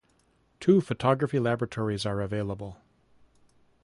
Two 0.59 0.81
photography 0.81 1.37
laboratories 1.37 2.07
are 2.07 2.21
available. 2.21 2.81